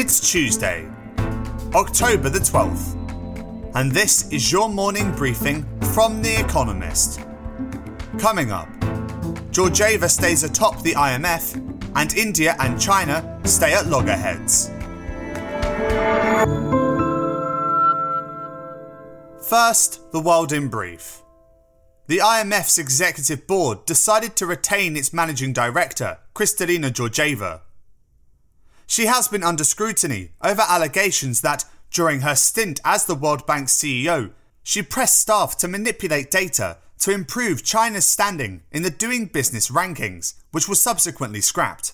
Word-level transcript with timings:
It's 0.00 0.30
Tuesday, 0.30 0.88
October 1.74 2.28
the 2.28 2.38
12th, 2.38 2.94
and 3.74 3.90
this 3.90 4.30
is 4.30 4.52
your 4.52 4.68
morning 4.68 5.10
briefing 5.10 5.66
from 5.92 6.22
The 6.22 6.38
Economist. 6.38 7.18
Coming 8.16 8.52
up, 8.52 8.68
Georgieva 9.50 10.08
stays 10.08 10.44
atop 10.44 10.82
the 10.82 10.92
IMF, 10.92 11.56
and 11.96 12.14
India 12.14 12.54
and 12.60 12.80
China 12.80 13.40
stay 13.42 13.74
at 13.74 13.88
loggerheads. 13.88 14.68
First, 19.48 20.12
the 20.12 20.20
world 20.20 20.52
in 20.52 20.68
brief. 20.68 21.22
The 22.06 22.18
IMF's 22.18 22.78
executive 22.78 23.48
board 23.48 23.84
decided 23.84 24.36
to 24.36 24.46
retain 24.46 24.96
its 24.96 25.12
managing 25.12 25.52
director, 25.52 26.18
Kristalina 26.36 26.92
Georgieva. 26.92 27.62
She 28.88 29.04
has 29.04 29.28
been 29.28 29.44
under 29.44 29.64
scrutiny 29.64 30.30
over 30.42 30.62
allegations 30.66 31.42
that, 31.42 31.66
during 31.90 32.22
her 32.22 32.34
stint 32.34 32.80
as 32.86 33.04
the 33.04 33.14
World 33.14 33.46
Bank's 33.46 33.76
CEO, 33.76 34.32
she 34.62 34.80
pressed 34.80 35.20
staff 35.20 35.58
to 35.58 35.68
manipulate 35.68 36.30
data 36.30 36.78
to 37.00 37.12
improve 37.12 37.62
China's 37.62 38.06
standing 38.06 38.62
in 38.72 38.82
the 38.82 38.90
Doing 38.90 39.26
Business 39.26 39.70
rankings, 39.70 40.34
which 40.52 40.66
was 40.66 40.80
subsequently 40.80 41.42
scrapped. 41.42 41.92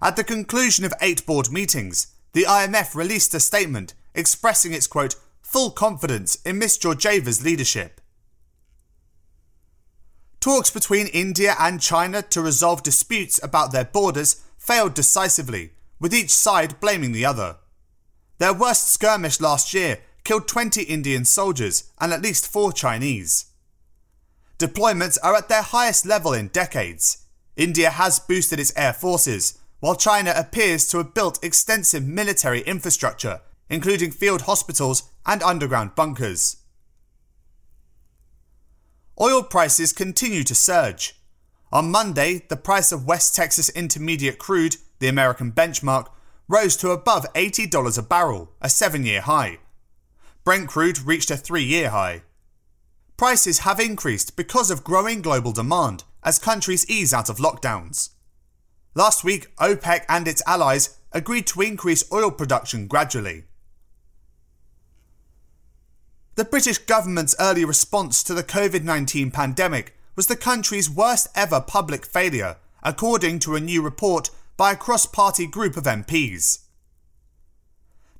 At 0.00 0.14
the 0.14 0.22
conclusion 0.22 0.84
of 0.84 0.94
eight 1.00 1.26
board 1.26 1.50
meetings, 1.50 2.06
the 2.34 2.44
IMF 2.44 2.94
released 2.94 3.34
a 3.34 3.40
statement 3.40 3.92
expressing 4.14 4.72
its 4.72 4.86
quote, 4.86 5.16
full 5.42 5.70
confidence 5.70 6.36
in 6.46 6.58
Ms. 6.58 6.78
Georgieva's 6.78 7.44
leadership. 7.44 8.00
Talks 10.38 10.70
between 10.70 11.08
India 11.08 11.56
and 11.58 11.80
China 11.80 12.22
to 12.22 12.40
resolve 12.40 12.84
disputes 12.84 13.42
about 13.42 13.72
their 13.72 13.84
borders 13.84 14.44
failed 14.56 14.94
decisively, 14.94 15.72
with 15.98 16.14
each 16.14 16.30
side 16.30 16.80
blaming 16.80 17.12
the 17.12 17.24
other. 17.24 17.56
Their 18.38 18.52
worst 18.52 18.92
skirmish 18.92 19.40
last 19.40 19.72
year 19.72 19.98
killed 20.24 20.48
20 20.48 20.82
Indian 20.82 21.24
soldiers 21.24 21.92
and 22.00 22.12
at 22.12 22.22
least 22.22 22.50
four 22.50 22.72
Chinese. 22.72 23.46
Deployments 24.58 25.18
are 25.22 25.34
at 25.34 25.48
their 25.48 25.62
highest 25.62 26.06
level 26.06 26.32
in 26.32 26.48
decades. 26.48 27.18
India 27.56 27.90
has 27.90 28.18
boosted 28.18 28.58
its 28.58 28.72
air 28.76 28.92
forces, 28.92 29.58
while 29.80 29.94
China 29.94 30.32
appears 30.34 30.86
to 30.88 30.98
have 30.98 31.14
built 31.14 31.42
extensive 31.44 32.06
military 32.06 32.60
infrastructure, 32.62 33.40
including 33.68 34.10
field 34.10 34.42
hospitals 34.42 35.10
and 35.24 35.42
underground 35.42 35.94
bunkers. 35.94 36.56
Oil 39.20 39.42
prices 39.42 39.92
continue 39.92 40.44
to 40.44 40.54
surge. 40.54 41.20
On 41.72 41.90
Monday, 41.90 42.42
the 42.48 42.56
price 42.56 42.92
of 42.92 43.06
West 43.06 43.34
Texas 43.34 43.68
Intermediate 43.70 44.38
crude, 44.38 44.76
the 44.98 45.08
American 45.08 45.52
benchmark, 45.52 46.08
rose 46.48 46.76
to 46.76 46.90
above 46.90 47.26
$80 47.34 47.98
a 47.98 48.02
barrel, 48.02 48.52
a 48.60 48.68
seven 48.68 49.04
year 49.04 49.20
high. 49.20 49.58
Brent 50.44 50.68
crude 50.68 51.00
reached 51.00 51.30
a 51.30 51.36
three 51.36 51.64
year 51.64 51.90
high. 51.90 52.22
Prices 53.16 53.60
have 53.60 53.80
increased 53.80 54.36
because 54.36 54.70
of 54.70 54.84
growing 54.84 55.22
global 55.22 55.52
demand 55.52 56.04
as 56.22 56.38
countries 56.38 56.88
ease 56.88 57.14
out 57.14 57.28
of 57.28 57.38
lockdowns. 57.38 58.10
Last 58.94 59.24
week, 59.24 59.54
OPEC 59.56 60.04
and 60.08 60.28
its 60.28 60.42
allies 60.46 60.98
agreed 61.12 61.46
to 61.48 61.62
increase 61.62 62.10
oil 62.12 62.30
production 62.30 62.86
gradually. 62.86 63.44
The 66.36 66.44
British 66.44 66.78
government's 66.78 67.34
early 67.40 67.64
response 67.64 68.22
to 68.22 68.34
the 68.34 68.42
COVID 68.42 68.82
19 68.82 69.30
pandemic 69.30 69.96
was 70.14 70.26
the 70.26 70.36
country's 70.36 70.90
worst 70.90 71.28
ever 71.34 71.60
public 71.60 72.04
failure, 72.04 72.56
according 72.82 73.38
to 73.40 73.56
a 73.56 73.60
new 73.60 73.82
report 73.82 74.30
by 74.56 74.72
a 74.72 74.76
cross 74.76 75.06
party 75.06 75.46
group 75.46 75.76
of 75.76 75.84
MPs. 75.84 76.60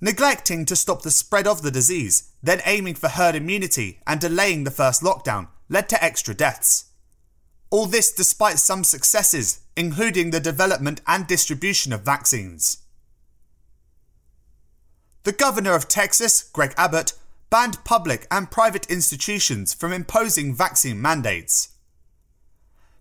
Neglecting 0.01 0.67
to 0.67 0.77
stop 0.77 1.03
the 1.03 1.11
spread 1.11 1.47
of 1.47 1.63
the 1.63 1.71
disease, 1.71 2.31
then 2.43 2.61
aiming 2.67 2.95
for 2.95 3.09
herd 3.09 3.35
immunity 3.35 4.01
and 4.07 4.21
delaying 4.21 4.65
the 4.65 4.71
first 4.71 5.03
lockdown, 5.03 5.49
led 5.69 5.89
to 5.89 6.05
extra 6.05 6.35
deaths. 6.35 6.87
All 7.71 7.87
this 7.87 8.13
despite 8.13 8.59
some 8.59 8.85
successes, 8.85 9.61
including 9.77 10.31
the 10.31 10.41
development 10.41 11.01
and 11.07 11.27
distribution 11.27 11.93
of 11.93 12.03
vaccines. 12.03 12.79
The 15.25 15.33
governor 15.33 15.75
of 15.75 15.89
Texas, 15.89 16.43
Greg 16.43 16.73
Abbott, 16.77 17.15
banned 17.51 17.83
public 17.85 18.27
and 18.31 18.51
private 18.51 18.87
institutions 18.91 19.75
from 19.75 19.93
imposing 19.93 20.55
vaccine 20.55 21.01
mandates. 21.01 21.71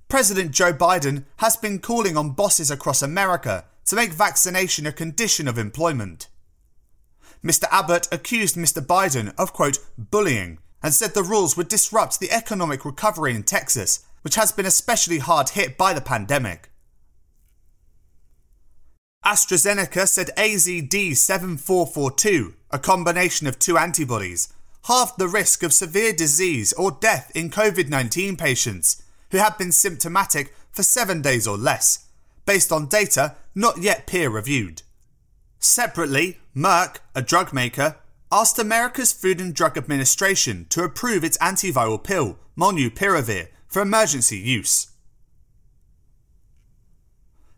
President 0.08 0.52
Joe 0.52 0.72
Biden 0.72 1.26
has 1.38 1.58
been 1.58 1.80
calling 1.80 2.16
on 2.16 2.30
bosses 2.32 2.70
across 2.70 3.02
America 3.02 3.66
to 3.86 3.96
make 3.96 4.14
vaccination 4.14 4.86
a 4.86 4.92
condition 4.92 5.48
of 5.48 5.58
employment. 5.58 6.28
Mr. 7.44 7.64
Abbott 7.72 8.08
accused 8.12 8.56
Mr. 8.56 8.86
Biden 8.86 9.34
of, 9.38 9.54
quote, 9.54 9.80
bullying 9.98 10.60
and 10.84 10.94
said 10.94 11.14
the 11.14 11.24
rules 11.24 11.56
would 11.58 11.68
disrupt 11.68 12.20
the 12.20 12.32
economic 12.32 12.86
recovery 12.86 13.34
in 13.34 13.42
Texas, 13.44 14.06
which 14.22 14.36
has 14.36 14.52
been 14.52 14.68
especially 14.68 15.20
hard 15.20 15.50
hit 15.50 15.78
by 15.78 15.94
the 15.94 16.02
pandemic. 16.02 16.70
AstraZeneca 19.26 20.08
said 20.08 20.30
AZD7442, 20.38 22.54
a 22.70 22.78
combination 22.78 23.48
of 23.48 23.58
two 23.58 23.76
antibodies, 23.78 24.54
halved 24.84 25.18
the 25.18 25.28
risk 25.28 25.64
of 25.64 25.74
severe 25.74 26.14
disease 26.14 26.74
or 26.74 26.92
death 26.92 27.32
in 27.34 27.50
COVID 27.50 27.90
19 27.90 28.38
patients 28.38 29.02
who 29.36 29.42
have 29.42 29.58
been 29.58 29.74
symptomatic 29.74 30.56
for 30.72 30.82
seven 30.82 31.22
days 31.22 31.46
or 31.46 31.58
less, 31.58 32.06
based 32.46 32.72
on 32.72 32.88
data 32.88 33.36
not 33.54 33.82
yet 33.82 34.08
peer 34.08 34.30
reviewed. 34.30 34.82
Separately, 35.60 36.40
Merck, 36.56 37.00
a 37.14 37.22
drug 37.22 37.52
maker, 37.52 37.98
asked 38.32 38.58
America's 38.58 39.12
Food 39.12 39.42
and 39.42 39.54
Drug 39.54 39.78
Administration 39.78 40.68
to 40.70 40.86
approve 40.86 41.26
its 41.26 41.38
antiviral 41.40 42.02
pill, 42.02 42.40
Molnupiravir, 42.58 43.50
for 43.68 43.82
emergency 43.82 44.38
use. 44.38 44.88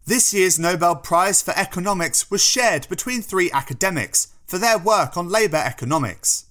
This 0.08 0.34
year's 0.34 0.58
Nobel 0.58 0.96
Prize 0.96 1.44
for 1.44 1.56
Economics 1.56 2.32
was 2.32 2.44
shared 2.44 2.90
between 2.90 3.22
three 3.22 3.52
academics 3.52 4.34
for 4.48 4.58
their 4.58 4.80
work 4.80 5.16
on 5.16 5.30
labour 5.30 5.58
economics. 5.64 6.46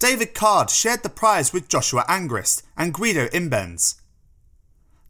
David 0.00 0.32
Card 0.32 0.70
shared 0.70 1.02
the 1.02 1.10
prize 1.10 1.52
with 1.52 1.68
Joshua 1.68 2.06
Angrist 2.08 2.62
and 2.74 2.94
Guido 2.94 3.26
Imbens. 3.28 4.00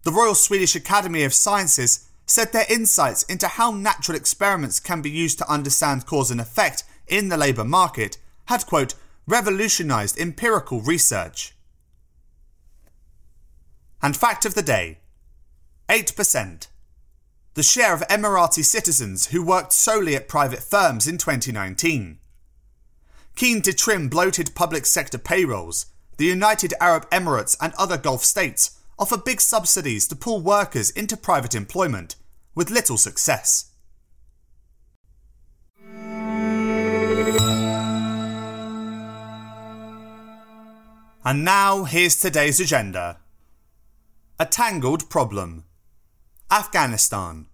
The 0.02 0.10
Royal 0.10 0.34
Swedish 0.34 0.74
Academy 0.74 1.22
of 1.22 1.32
Sciences 1.32 2.08
said 2.26 2.52
their 2.52 2.66
insights 2.68 3.22
into 3.22 3.46
how 3.46 3.70
natural 3.70 4.16
experiments 4.16 4.80
can 4.80 5.00
be 5.00 5.08
used 5.08 5.38
to 5.38 5.48
understand 5.48 6.06
cause 6.06 6.32
and 6.32 6.40
effect 6.40 6.82
in 7.06 7.28
the 7.28 7.36
labour 7.36 7.62
market 7.64 8.18
had, 8.46 8.66
quote, 8.66 8.94
revolutionised 9.28 10.18
empirical 10.18 10.80
research. 10.80 11.54
And 14.02 14.16
fact 14.16 14.44
of 14.44 14.54
the 14.54 14.62
day 14.62 14.98
8% 15.88 16.66
the 17.54 17.62
share 17.62 17.92
of 17.92 18.00
Emirati 18.08 18.64
citizens 18.64 19.28
who 19.28 19.44
worked 19.44 19.72
solely 19.72 20.16
at 20.16 20.28
private 20.28 20.62
firms 20.62 21.06
in 21.06 21.18
2019. 21.18 22.19
Keen 23.40 23.62
to 23.62 23.72
trim 23.72 24.10
bloated 24.10 24.54
public 24.54 24.84
sector 24.84 25.16
payrolls, 25.16 25.86
the 26.18 26.26
United 26.26 26.74
Arab 26.78 27.08
Emirates 27.08 27.56
and 27.58 27.72
other 27.78 27.96
Gulf 27.96 28.22
states 28.22 28.78
offer 28.98 29.16
big 29.16 29.40
subsidies 29.40 30.06
to 30.08 30.14
pull 30.14 30.42
workers 30.42 30.90
into 30.90 31.16
private 31.16 31.54
employment, 31.54 32.16
with 32.54 32.68
little 32.68 32.98
success. 32.98 33.70
And 41.24 41.42
now 41.42 41.84
here's 41.84 42.16
today's 42.16 42.60
agenda. 42.60 43.20
A 44.38 44.44
tangled 44.44 45.08
problem. 45.08 45.64
Afghanistan. 46.50 47.46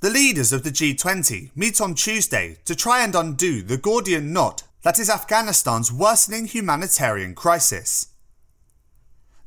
The 0.00 0.08
leaders 0.08 0.50
of 0.50 0.62
the 0.62 0.70
G20 0.70 1.50
meet 1.54 1.78
on 1.78 1.94
Tuesday 1.94 2.56
to 2.64 2.74
try 2.74 3.04
and 3.04 3.14
undo 3.14 3.60
the 3.60 3.76
Gordian 3.76 4.32
knot 4.32 4.62
that 4.80 4.98
is 4.98 5.10
Afghanistan's 5.10 5.92
worsening 5.92 6.46
humanitarian 6.46 7.34
crisis. 7.34 8.06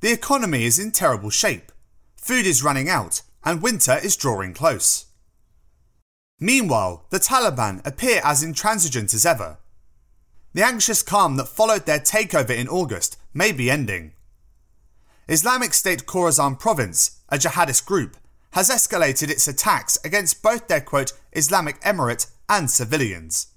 The 0.02 0.12
economy 0.12 0.66
is 0.66 0.78
in 0.78 0.92
terrible 0.92 1.32
shape, 1.32 1.72
food 2.16 2.46
is 2.46 2.64
running 2.64 2.88
out, 2.88 3.24
and 3.44 3.64
winter 3.64 3.98
is 4.04 4.16
drawing 4.16 4.54
close. 4.54 5.08
Meanwhile, 6.40 7.08
the 7.10 7.20
Taliban 7.20 7.84
appear 7.84 8.22
as 8.24 8.44
intransigent 8.44 9.12
as 9.16 9.26
ever. 9.26 9.58
The 10.54 10.64
anxious 10.64 11.02
calm 11.02 11.36
that 11.38 11.48
followed 11.48 11.88
their 11.88 12.00
takeover 12.00 12.56
in 12.56 12.68
August 12.68 13.18
may 13.34 13.54
be 13.54 13.72
ending. 13.72 14.14
Islamic 15.28 15.74
State 15.74 16.06
Khorasan 16.06 16.60
province, 16.60 17.22
a 17.30 17.38
jihadist 17.38 17.88
group, 17.88 18.18
has 18.54 18.70
escalated 18.70 19.30
its 19.30 19.48
attacks 19.48 19.98
against 20.04 20.42
both 20.42 20.68
their 20.68 20.82
quote 20.82 21.14
Islamic 21.34 21.80
Emirate 21.82 22.28
and 22.48 22.70
civilians. 22.70 23.48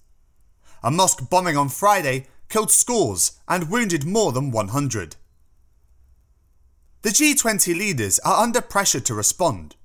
A 0.82 0.90
mosque 0.90 1.28
bombing 1.28 1.56
on 1.56 1.68
Friday 1.68 2.26
killed 2.48 2.70
scores 2.70 3.38
and 3.46 3.70
wounded 3.70 4.04
more 4.04 4.32
than 4.32 4.50
100. 4.50 5.16
The 7.02 7.10
G20 7.10 7.76
leaders 7.76 8.18
are 8.20 8.42
under 8.42 8.60
pressure 8.60 9.00
to 9.00 9.14
respond. 9.14 9.76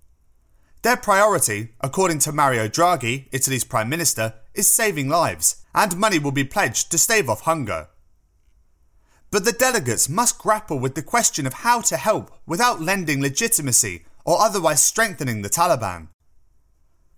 Their 0.81 0.97
priority, 0.97 1.69
according 1.81 2.19
to 2.19 2.31
Mario 2.31 2.67
Draghi, 2.67 3.27
Italy's 3.31 3.63
Prime 3.63 3.89
Minister, 3.89 4.33
is 4.53 4.71
saving 4.71 5.09
lives, 5.09 5.57
and 5.75 5.97
money 5.97 6.19
will 6.19 6.31
be 6.31 6.43
pledged 6.43 6.89
to 6.91 6.97
stave 6.97 7.29
off 7.29 7.41
hunger. 7.41 7.89
But 9.29 9.45
the 9.45 9.51
delegates 9.51 10.09
must 10.09 10.39
grapple 10.39 10.79
with 10.79 10.95
the 10.95 11.03
question 11.03 11.45
of 11.45 11.53
how 11.53 11.81
to 11.81 11.97
help 11.97 12.31
without 12.45 12.81
lending 12.81 13.21
legitimacy 13.21 14.05
or 14.25 14.41
otherwise 14.41 14.83
strengthening 14.83 15.41
the 15.41 15.49
Taliban. 15.49 16.07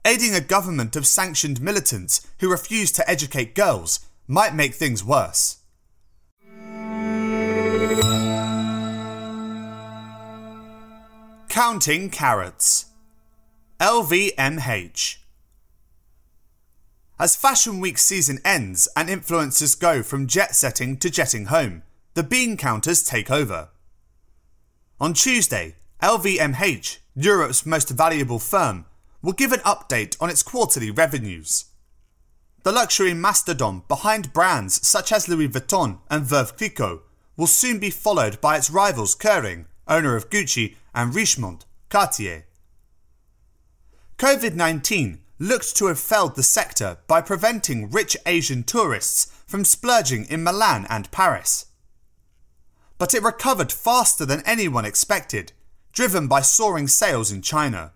Aiding 0.05 0.35
a 0.35 0.41
government 0.41 0.95
of 0.95 1.07
sanctioned 1.07 1.61
militants 1.61 2.27
who 2.39 2.51
refuse 2.51 2.91
to 2.91 3.09
educate 3.09 3.55
girls 3.55 3.99
might 4.27 4.53
make 4.55 4.73
things 4.73 5.03
worse. 5.03 5.57
Counting 11.49 12.09
carrots. 12.09 12.87
LVMH. 13.79 15.17
As 17.19 17.35
Fashion 17.35 17.79
Week 17.79 17.97
season 17.97 18.39
ends 18.43 18.87
and 18.97 19.07
influencers 19.07 19.79
go 19.79 20.03
from 20.03 20.27
jet 20.27 20.55
setting 20.55 20.97
to 20.97 21.09
jetting 21.09 21.45
home, 21.45 21.83
the 22.15 22.23
bean 22.23 22.57
counters 22.57 23.03
take 23.03 23.29
over. 23.29 23.69
On 24.99 25.13
Tuesday, 25.13 25.75
LVMH, 26.03 26.97
Europe's 27.15 27.65
most 27.65 27.89
valuable 27.89 28.37
firm, 28.37 28.85
will 29.21 29.31
give 29.31 29.53
an 29.53 29.61
update 29.61 30.17
on 30.19 30.29
its 30.29 30.43
quarterly 30.43 30.91
revenues. 30.91 31.65
The 32.63 32.73
luxury 32.73 33.13
mastodon 33.13 33.83
behind 33.87 34.33
brands 34.33 34.85
such 34.85 35.13
as 35.13 35.29
Louis 35.29 35.47
Vuitton 35.47 35.99
and 36.09 36.25
Veuve 36.25 36.57
Clicquot 36.57 37.03
will 37.37 37.47
soon 37.47 37.79
be 37.79 37.89
followed 37.89 38.41
by 38.41 38.57
its 38.57 38.69
rivals 38.69 39.15
Kering, 39.15 39.67
owner 39.87 40.17
of 40.17 40.29
Gucci, 40.29 40.75
and 40.93 41.13
Richemont, 41.13 41.63
Cartier. 41.87 42.47
COVID 44.17 44.55
19 44.55 45.21
looked 45.39 45.73
to 45.77 45.85
have 45.87 45.99
felled 45.99 46.35
the 46.35 46.43
sector 46.43 46.97
by 47.07 47.21
preventing 47.21 47.89
rich 47.89 48.17
Asian 48.25 48.63
tourists 48.63 49.31
from 49.47 49.63
splurging 49.63 50.25
in 50.25 50.43
Milan 50.43 50.85
and 50.89 51.09
Paris. 51.11 51.67
But 52.97 53.13
it 53.13 53.23
recovered 53.23 53.71
faster 53.71 54.25
than 54.25 54.43
anyone 54.45 54.83
expected, 54.83 55.53
driven 55.93 56.27
by 56.27 56.41
soaring 56.41 56.87
sales 56.87 57.31
in 57.31 57.41
China. 57.41 57.93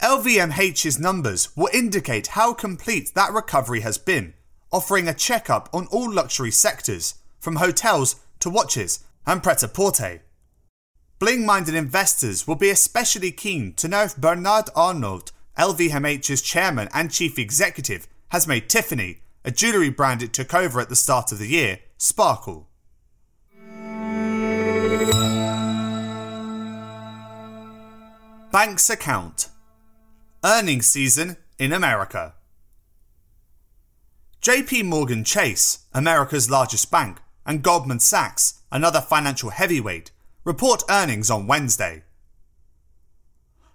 LVMH's 0.00 0.98
numbers 0.98 1.54
will 1.56 1.68
indicate 1.72 2.28
how 2.28 2.54
complete 2.54 3.14
that 3.14 3.32
recovery 3.32 3.80
has 3.80 3.98
been, 3.98 4.32
offering 4.72 5.08
a 5.08 5.14
checkup 5.14 5.68
on 5.72 5.86
all 5.88 6.10
luxury 6.10 6.50
sectors, 6.50 7.14
from 7.38 7.56
hotels 7.56 8.16
to 8.40 8.50
watches 8.50 9.04
and 9.26 9.42
pret 9.42 9.62
a 9.62 9.68
porter. 9.68 10.22
Bling 11.18 11.44
minded 11.44 11.74
investors 11.74 12.46
will 12.46 12.54
be 12.54 12.70
especially 12.70 13.32
keen 13.32 13.74
to 13.74 13.88
know 13.88 14.04
if 14.04 14.16
Bernard 14.16 14.70
Arnault, 14.76 15.32
LVMH's 15.58 16.42
chairman 16.42 16.88
and 16.94 17.10
chief 17.10 17.38
executive, 17.38 18.06
has 18.28 18.46
made 18.46 18.68
Tiffany, 18.68 19.20
a 19.44 19.50
jewellery 19.50 19.90
brand 19.90 20.22
it 20.22 20.32
took 20.32 20.54
over 20.54 20.80
at 20.80 20.88
the 20.88 20.96
start 20.96 21.32
of 21.32 21.38
the 21.38 21.48
year, 21.48 21.80
sparkle. 21.96 22.67
Bank's 28.50 28.88
account 28.88 29.50
Earnings 30.42 30.86
season 30.86 31.36
in 31.58 31.70
America. 31.70 32.32
JP 34.40 34.86
Morgan 34.86 35.22
Chase, 35.22 35.80
America's 35.92 36.48
largest 36.48 36.90
bank, 36.90 37.18
and 37.44 37.62
Goldman 37.62 38.00
Sachs, 38.00 38.62
another 38.72 39.02
financial 39.02 39.50
heavyweight, 39.50 40.12
report 40.44 40.82
earnings 40.88 41.30
on 41.30 41.46
Wednesday. 41.46 42.04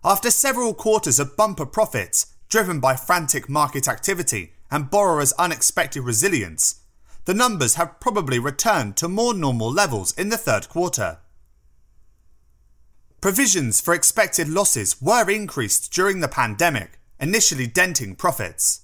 After 0.04 0.32
several 0.32 0.74
quarters 0.74 1.20
of 1.20 1.38
bumper 1.38 1.68
profits 1.68 2.34
driven 2.50 2.80
by 2.80 2.96
frantic 2.96 3.48
market 3.48 3.88
activity 3.88 4.54
and 4.72 4.90
borrowers' 4.90 5.34
unexpected 5.34 6.02
resilience, 6.02 6.82
the 7.26 7.36
numbers 7.36 7.76
have 7.76 8.00
probably 8.00 8.40
returned 8.40 8.98
to 8.98 9.08
more 9.08 9.36
normal 9.36 9.72
levels 9.72 10.14
in 10.18 10.30
the 10.30 10.38
third 10.38 10.68
quarter. 10.68 11.20
Provisions 13.24 13.80
for 13.80 13.94
expected 13.94 14.50
losses 14.50 15.02
were 15.02 15.30
increased 15.30 15.94
during 15.94 16.20
the 16.20 16.28
pandemic, 16.28 17.00
initially 17.22 17.68
denting 17.68 18.18
profits. 18.18 18.82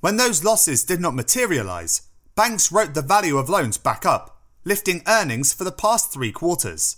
When 0.00 0.16
those 0.16 0.42
losses 0.42 0.84
did 0.84 1.02
not 1.02 1.14
materialise, 1.14 2.00
banks 2.34 2.72
wrote 2.72 2.94
the 2.94 3.02
value 3.02 3.36
of 3.36 3.50
loans 3.50 3.76
back 3.76 4.06
up 4.06 4.40
lifting 4.64 5.02
earnings 5.06 5.52
for 5.52 5.64
the 5.64 5.70
past 5.70 6.10
three 6.10 6.32
quarters. 6.32 6.96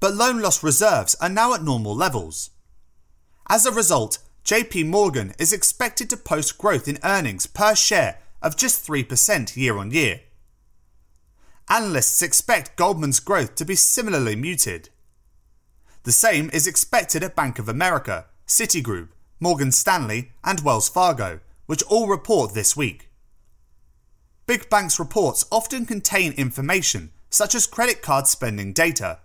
But 0.00 0.16
loan 0.16 0.42
loss 0.42 0.62
reserves 0.62 1.14
are 1.14 1.30
now 1.30 1.54
at 1.54 1.64
normal 1.64 1.96
levels. 1.96 2.50
As 3.48 3.64
a 3.64 3.72
result, 3.72 4.18
JP 4.44 4.86
Morgan 4.88 5.32
is 5.38 5.54
expected 5.54 6.10
to 6.10 6.16
post 6.18 6.58
growth 6.58 6.86
in 6.86 6.98
earnings 7.02 7.46
per 7.46 7.74
share 7.74 8.18
of 8.42 8.58
just 8.58 8.86
3% 8.86 9.56
year 9.56 9.78
on 9.78 9.92
year. 9.92 10.20
Analysts 11.72 12.20
expect 12.20 12.76
Goldman's 12.76 13.18
growth 13.18 13.54
to 13.54 13.64
be 13.64 13.76
similarly 13.76 14.36
muted. 14.36 14.90
The 16.02 16.12
same 16.12 16.50
is 16.52 16.66
expected 16.66 17.22
at 17.22 17.34
Bank 17.34 17.58
of 17.58 17.66
America, 17.66 18.26
Citigroup, 18.46 19.08
Morgan 19.40 19.72
Stanley, 19.72 20.32
and 20.44 20.60
Wells 20.60 20.90
Fargo, 20.90 21.40
which 21.64 21.82
all 21.84 22.08
report 22.08 22.52
this 22.52 22.76
week. 22.76 23.08
Big 24.44 24.68
banks' 24.68 24.98
reports 24.98 25.46
often 25.50 25.86
contain 25.86 26.32
information 26.32 27.10
such 27.30 27.54
as 27.54 27.66
credit 27.66 28.02
card 28.02 28.26
spending 28.26 28.74
data, 28.74 29.20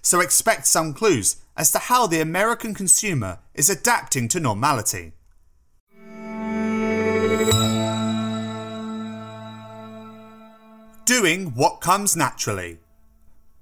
so 0.00 0.20
expect 0.20 0.68
some 0.68 0.94
clues 0.94 1.38
as 1.56 1.72
to 1.72 1.80
how 1.80 2.06
the 2.06 2.20
American 2.20 2.74
consumer 2.74 3.40
is 3.54 3.68
adapting 3.68 4.28
to 4.28 4.38
normality. 4.38 5.14
Doing 11.08 11.54
what 11.54 11.80
comes 11.80 12.14
naturally. 12.14 12.80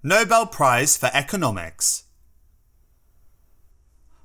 Nobel 0.02 0.46
Prize 0.46 0.96
for 0.96 1.10
Economics. 1.14 2.02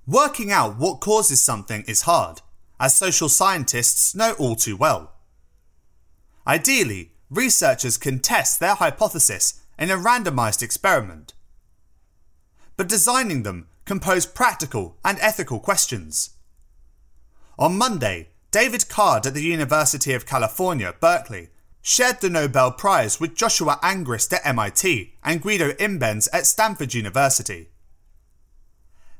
Working 0.08 0.52
out 0.52 0.80
what 0.80 1.02
causes 1.02 1.40
something 1.40 1.84
is 1.88 2.02
hard, 2.10 2.42
as 2.80 2.98
social 2.98 3.30
scientists 3.30 4.16
know 4.16 4.34
all 4.40 4.56
too 4.56 4.76
well. 4.76 5.12
Ideally, 6.48 7.12
researchers 7.30 7.96
can 7.96 8.18
test 8.18 8.60
their 8.60 8.74
hypothesis 8.74 9.62
in 9.78 9.92
a 9.92 9.98
randomized 9.98 10.64
experiment. 10.64 11.36
But 12.76 12.90
designing 12.90 13.44
them 13.44 13.68
can 13.86 14.00
pose 14.00 14.26
practical 14.26 14.98
and 15.06 15.20
ethical 15.22 15.60
questions. 15.60 16.32
On 17.60 17.78
Monday, 17.78 18.30
David 18.50 18.90
Card 18.90 19.28
at 19.28 19.36
the 19.36 19.44
University 19.44 20.14
of 20.14 20.26
California, 20.26 20.96
Berkeley, 21.00 21.50
shared 21.82 22.22
the 22.22 22.30
Nobel 22.30 22.72
Prize 22.72 23.20
with 23.20 23.36
Joshua 23.36 23.80
Angrist 23.82 24.32
at 24.34 24.46
MIT 24.46 25.14
and 25.24 25.42
Guido 25.42 25.72
Imbens 25.74 26.28
at 26.32 26.46
Stanford 26.46 26.94
University. 26.94 27.70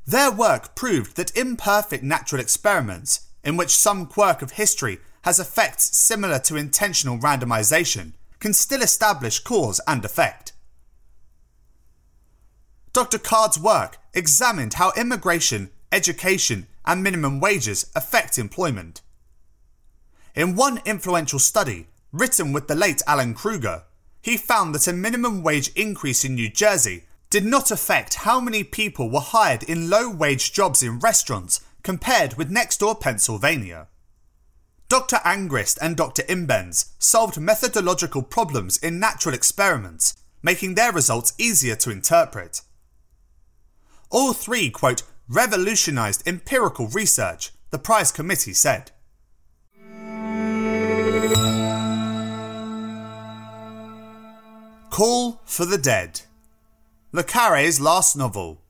Their 0.06 0.30
work 0.30 0.74
proved 0.74 1.16
that 1.16 1.36
imperfect 1.36 2.02
natural 2.02 2.40
experiments, 2.40 3.28
in 3.44 3.56
which 3.56 3.76
some 3.76 4.06
quirk 4.06 4.42
of 4.42 4.52
history 4.52 4.98
has 5.22 5.38
effects 5.38 5.96
similar 5.96 6.38
to 6.40 6.56
intentional 6.56 7.18
randomization, 7.18 8.12
can 8.40 8.52
still 8.52 8.82
establish 8.82 9.38
cause 9.38 9.80
and 9.86 10.04
effect. 10.04 10.52
Dr. 12.92 13.18
Card's 13.18 13.58
work 13.58 13.98
examined 14.12 14.74
how 14.74 14.92
immigration, 14.96 15.70
education, 15.90 16.66
and 16.84 17.02
minimum 17.02 17.40
wages 17.40 17.90
affect 17.94 18.38
employment. 18.38 19.00
In 20.34 20.56
one 20.56 20.80
influential 20.84 21.38
study, 21.38 21.86
written 22.12 22.52
with 22.52 22.68
the 22.68 22.74
late 22.74 23.02
Alan 23.06 23.34
Krueger, 23.34 23.84
he 24.20 24.36
found 24.36 24.74
that 24.74 24.86
a 24.86 24.92
minimum 24.92 25.42
wage 25.42 25.72
increase 25.74 26.24
in 26.24 26.34
New 26.34 26.50
Jersey 26.50 27.04
did 27.30 27.44
not 27.44 27.70
affect 27.70 28.14
how 28.14 28.40
many 28.40 28.62
people 28.62 29.10
were 29.10 29.20
hired 29.20 29.62
in 29.62 29.88
low 29.88 30.10
wage 30.10 30.52
jobs 30.52 30.82
in 30.82 30.98
restaurants 30.98 31.60
compared 31.82 32.34
with 32.34 32.50
next 32.50 32.78
door 32.78 32.94
Pennsylvania. 32.94 33.88
Dr. 34.88 35.16
Angrist 35.24 35.78
and 35.80 35.96
Dr. 35.96 36.22
Imbens 36.24 36.92
solved 36.98 37.40
methodological 37.40 38.22
problems 38.22 38.76
in 38.76 39.00
natural 39.00 39.34
experiments, 39.34 40.14
making 40.42 40.74
their 40.74 40.92
results 40.92 41.32
easier 41.38 41.74
to 41.76 41.90
interpret. 41.90 42.60
All 44.10 44.34
three, 44.34 44.68
quote, 44.68 45.02
revolutionized 45.28 46.22
empirical 46.28 46.88
research, 46.88 47.52
the 47.70 47.78
prize 47.78 48.12
committee 48.12 48.52
said. 48.52 48.90
Call 54.92 55.40
for 55.46 55.64
the 55.64 55.78
Dead. 55.78 56.20
Le 57.12 57.24
Carre's 57.24 57.80
last 57.80 58.14
novel. 58.14 58.60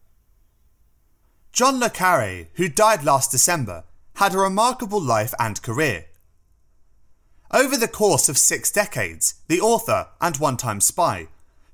John 1.52 1.80
Le 1.80 1.90
Carre, 1.90 2.46
who 2.54 2.68
died 2.68 3.02
last 3.02 3.32
December, 3.32 3.82
had 4.14 4.32
a 4.32 4.38
remarkable 4.38 5.00
life 5.00 5.34
and 5.40 5.60
career. 5.62 6.06
Over 7.50 7.76
the 7.76 7.88
course 7.88 8.28
of 8.28 8.38
six 8.38 8.70
decades, 8.70 9.34
the 9.48 9.60
author 9.60 10.10
and 10.20 10.36
one 10.36 10.56
time 10.56 10.80
spy 10.80 11.26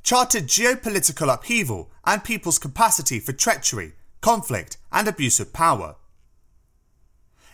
charted 0.02 0.46
geopolitical 0.46 1.30
upheaval 1.30 1.90
and 2.06 2.24
people's 2.24 2.58
capacity 2.58 3.20
for 3.20 3.34
treachery, 3.34 3.92
conflict, 4.22 4.78
and 4.90 5.06
abuse 5.06 5.38
of 5.38 5.52
power. 5.52 5.96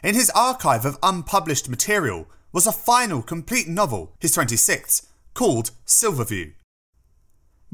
In 0.05 0.15
his 0.15 0.31
archive 0.31 0.85
of 0.85 0.99
unpublished 1.03 1.69
material 1.69 2.29
was 2.53 2.69
a 2.69 2.73
final 2.73 3.21
complete 3.21 3.67
novel, 3.67 4.13
his 4.21 4.37
26th, 4.37 5.09
called 5.35 5.73
Silverview. 5.85 6.53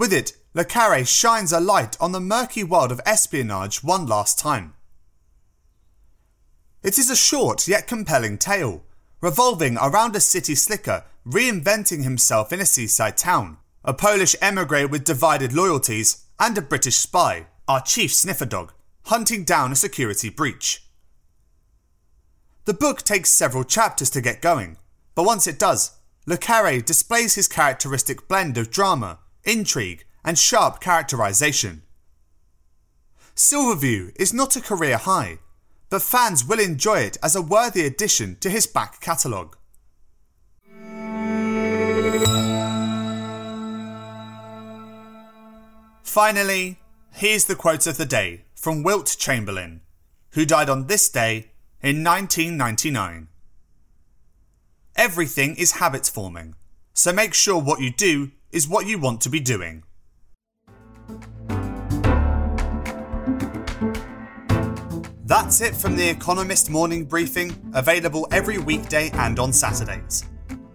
With 0.00 0.14
it, 0.14 0.32
Le 0.54 0.64
Carre 0.64 1.04
shines 1.04 1.52
a 1.52 1.60
light 1.60 1.94
on 2.00 2.12
the 2.12 2.20
murky 2.20 2.64
world 2.64 2.90
of 2.90 3.02
espionage 3.04 3.84
one 3.84 4.06
last 4.06 4.38
time. 4.38 4.72
It 6.82 6.98
is 6.98 7.10
a 7.10 7.14
short 7.14 7.68
yet 7.68 7.86
compelling 7.86 8.38
tale, 8.38 8.82
revolving 9.20 9.76
around 9.76 10.16
a 10.16 10.20
city 10.20 10.54
slicker 10.54 11.04
reinventing 11.26 12.02
himself 12.02 12.50
in 12.50 12.60
a 12.60 12.64
seaside 12.64 13.18
town, 13.18 13.58
a 13.84 13.92
Polish 13.92 14.34
emigre 14.40 14.88
with 14.88 15.04
divided 15.04 15.52
loyalties, 15.52 16.24
and 16.38 16.56
a 16.56 16.62
British 16.62 16.96
spy, 16.96 17.48
our 17.68 17.82
chief 17.82 18.10
sniffer 18.10 18.46
dog, 18.46 18.72
hunting 19.04 19.44
down 19.44 19.70
a 19.70 19.76
security 19.76 20.30
breach. 20.30 20.82
The 22.64 22.72
book 22.72 23.02
takes 23.02 23.28
several 23.28 23.64
chapters 23.64 24.08
to 24.10 24.22
get 24.22 24.40
going, 24.40 24.78
but 25.14 25.26
once 25.26 25.46
it 25.46 25.58
does, 25.58 25.98
Le 26.24 26.38
Carre 26.38 26.80
displays 26.80 27.34
his 27.34 27.48
characteristic 27.48 28.28
blend 28.28 28.56
of 28.56 28.70
drama, 28.70 29.18
intrigue, 29.44 30.04
and 30.24 30.38
sharp 30.38 30.80
characterization. 30.80 31.82
Silverview 33.34 34.12
is 34.16 34.34
not 34.34 34.56
a 34.56 34.60
career 34.60 34.98
high, 34.98 35.38
but 35.88 36.02
fans 36.02 36.44
will 36.44 36.60
enjoy 36.60 37.00
it 37.00 37.16
as 37.22 37.34
a 37.34 37.42
worthy 37.42 37.84
addition 37.86 38.36
to 38.40 38.50
his 38.50 38.66
back 38.66 39.00
catalogue. 39.00 39.56
Finally, 46.02 46.78
here's 47.12 47.44
the 47.44 47.54
quote 47.54 47.86
of 47.86 47.96
the 47.96 48.04
day 48.04 48.42
from 48.54 48.82
Wilt 48.82 49.16
Chamberlain, 49.18 49.80
who 50.32 50.44
died 50.44 50.68
on 50.68 50.86
this 50.86 51.08
day 51.08 51.52
in 51.80 52.04
1999. 52.04 53.28
Everything 54.96 55.54
is 55.56 55.72
habit 55.72 56.06
forming, 56.12 56.56
so 56.92 57.12
make 57.12 57.32
sure 57.32 57.60
what 57.60 57.80
you 57.80 57.90
do 57.90 58.32
is 58.52 58.68
what 58.68 58.86
you 58.86 58.98
want 58.98 59.20
to 59.22 59.28
be 59.28 59.40
doing. 59.40 59.82
That's 65.24 65.60
it 65.60 65.76
from 65.76 65.94
The 65.94 66.08
Economist 66.08 66.70
Morning 66.70 67.04
Briefing, 67.04 67.54
available 67.72 68.26
every 68.32 68.58
weekday 68.58 69.10
and 69.14 69.38
on 69.38 69.52
Saturdays. 69.52 70.24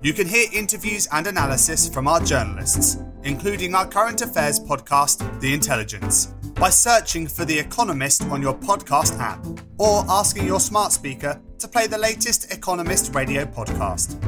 You 0.01 0.13
can 0.13 0.27
hear 0.27 0.47
interviews 0.53 1.09
and 1.11 1.27
analysis 1.27 1.89
from 1.89 2.07
our 2.07 2.21
journalists, 2.21 2.97
including 3.23 3.75
our 3.75 3.85
current 3.85 4.21
affairs 4.21 4.59
podcast, 4.59 5.41
The 5.41 5.53
Intelligence, 5.53 6.27
by 6.53 6.69
searching 6.69 7.27
for 7.27 7.43
The 7.43 7.59
Economist 7.59 8.23
on 8.29 8.41
your 8.41 8.53
podcast 8.53 9.19
app 9.19 9.45
or 9.77 10.05
asking 10.07 10.45
your 10.45 10.61
smart 10.61 10.93
speaker 10.93 11.41
to 11.59 11.67
play 11.67 11.87
the 11.87 11.97
latest 11.97 12.53
Economist 12.53 13.13
radio 13.13 13.43
podcast. 13.43 14.23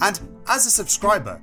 And 0.00 0.18
as 0.48 0.66
a 0.66 0.70
subscriber, 0.70 1.42